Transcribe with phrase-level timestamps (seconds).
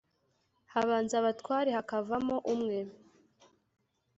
[0.73, 2.77] habanza abatware: hakavamo umwe